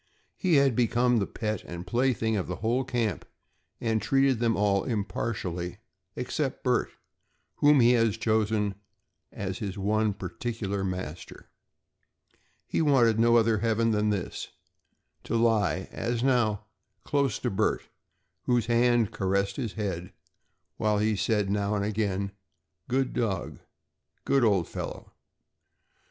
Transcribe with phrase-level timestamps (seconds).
[0.35, 3.23] He had become the pet and plaything of the whole camp
[3.79, 5.77] and treated them all impartially
[6.15, 6.89] except Bert
[7.57, 8.73] whom he had chosen
[9.31, 11.51] as his one particular master.
[12.65, 14.47] He wanted no other heaven than this
[15.25, 16.65] to lie, as now,
[17.03, 17.87] close to Bert,
[18.45, 20.13] whose hand caressed his head
[20.77, 22.31] while he said now and again:
[22.87, 23.59] "Good dog";
[24.25, 25.13] "Good old fellow!"